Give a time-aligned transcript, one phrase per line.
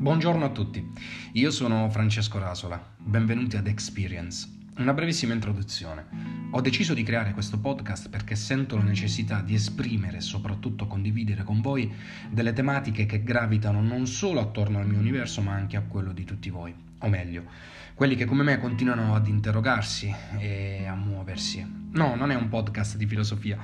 [0.00, 0.92] Buongiorno a tutti,
[1.32, 4.48] io sono Francesco Rasola, benvenuti ad Experience.
[4.78, 6.06] Una brevissima introduzione.
[6.52, 11.44] Ho deciso di creare questo podcast perché sento la necessità di esprimere e soprattutto condividere
[11.44, 11.92] con voi
[12.30, 16.24] delle tematiche che gravitano non solo attorno al mio universo ma anche a quello di
[16.24, 17.44] tutti voi, o meglio,
[17.92, 21.88] quelli che come me continuano ad interrogarsi e a muoversi.
[21.90, 23.58] No, non è un podcast di filosofia,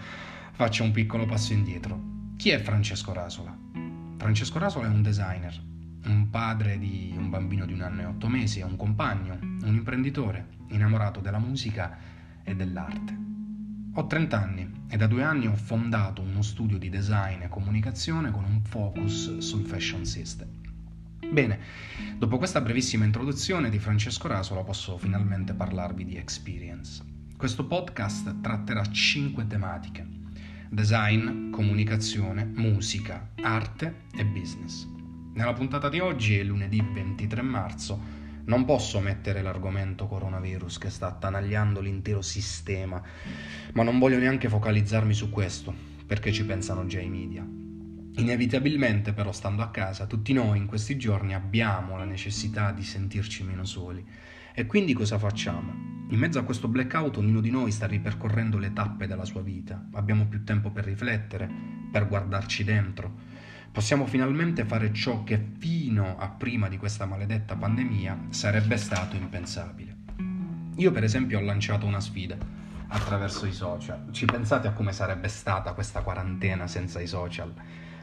[0.52, 1.98] faccio un piccolo passo indietro.
[2.36, 3.56] Chi è Francesco Rasola?
[4.18, 5.74] Francesco Rasola è un designer,
[6.06, 9.74] un padre di un bambino di un anno e otto mesi, è un compagno, un
[9.74, 11.96] imprenditore, innamorato della musica
[12.42, 13.24] e dell'arte.
[13.94, 18.30] Ho 30 anni e da due anni ho fondato uno studio di design e comunicazione
[18.30, 20.48] con un focus sul fashion system.
[21.30, 21.58] Bene,
[22.16, 27.02] dopo questa brevissima introduzione di Francesco Rasola posso finalmente parlarvi di Experience.
[27.36, 30.06] Questo podcast tratterà cinque tematiche.
[30.68, 34.95] Design, comunicazione, musica, arte e business.
[35.36, 38.00] Nella puntata di oggi lunedì 23 marzo.
[38.46, 43.02] Non posso mettere l'argomento coronavirus che sta attanagliando l'intero sistema,
[43.74, 45.74] ma non voglio neanche focalizzarmi su questo,
[46.06, 47.46] perché ci pensano già i media.
[48.14, 53.44] Inevitabilmente, però, stando a casa, tutti noi in questi giorni abbiamo la necessità di sentirci
[53.44, 54.02] meno soli.
[54.54, 55.70] E quindi cosa facciamo?
[56.08, 59.86] In mezzo a questo blackout ognuno di noi sta ripercorrendo le tappe della sua vita.
[59.92, 61.46] Abbiamo più tempo per riflettere,
[61.92, 63.35] per guardarci dentro
[63.76, 69.96] possiamo finalmente fare ciò che fino a prima di questa maledetta pandemia sarebbe stato impensabile.
[70.76, 72.38] Io per esempio ho lanciato una sfida
[72.88, 74.08] attraverso i social.
[74.12, 77.52] Ci pensate a come sarebbe stata questa quarantena senza i social?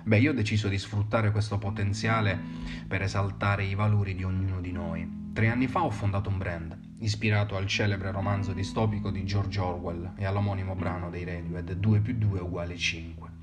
[0.03, 2.39] Beh, io ho deciso di sfruttare questo potenziale
[2.87, 5.31] per esaltare i valori di ognuno di noi.
[5.33, 10.11] Tre anni fa ho fondato un brand, ispirato al celebre romanzo distopico di George Orwell
[10.17, 13.41] e all'omonimo brano dei Radiohead 2 più 2 uguale 5.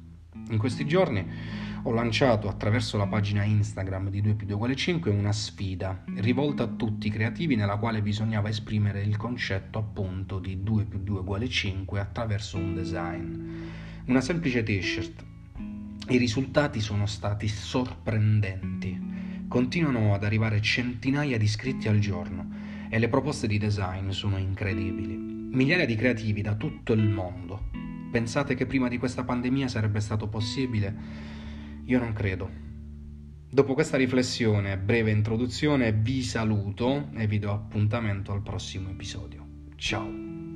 [0.48, 1.24] In questi giorni
[1.83, 6.64] ho lanciato attraverso la pagina Instagram di 2 più 2 uguale 5 una sfida rivolta
[6.64, 11.20] a tutti i creativi nella quale bisognava esprimere il concetto appunto di 2 più 2
[11.20, 13.69] uguale 5 attraverso un design.
[14.06, 15.25] Una semplice t-shirt.
[16.09, 19.47] I risultati sono stati sorprendenti.
[19.48, 22.48] Continuano ad arrivare centinaia di iscritti al giorno
[22.91, 25.16] e le proposte di design sono incredibili.
[25.16, 27.79] Migliaia di creativi da tutto il mondo.
[28.10, 30.94] Pensate che prima di questa pandemia sarebbe stato possibile?
[31.84, 32.50] Io non credo.
[33.48, 39.47] Dopo questa riflessione, breve introduzione, vi saluto e vi do appuntamento al prossimo episodio.
[39.76, 40.50] Ciao!